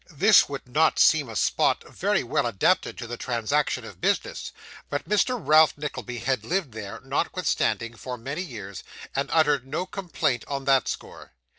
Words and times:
This 0.09 0.49
would 0.49 0.67
not 0.67 0.97
seem 0.97 1.29
a 1.29 1.35
spot 1.35 1.83
very 1.87 2.23
well 2.23 2.47
adapted 2.47 2.97
to 2.97 3.05
the 3.05 3.17
transaction 3.17 3.85
of 3.85 4.01
business; 4.01 4.51
but 4.89 5.07
Mr. 5.07 5.39
Ralph 5.39 5.77
Nickleby 5.77 6.17
had 6.17 6.43
lived 6.43 6.71
there, 6.71 6.99
notwithstanding, 7.03 7.93
for 7.95 8.17
many 8.17 8.41
years, 8.41 8.83
and 9.15 9.29
uttered 9.31 9.67
no 9.67 9.85
complaint 9.85 10.43
on 10.47 10.65
that 10.65 10.87
score. 10.87 11.33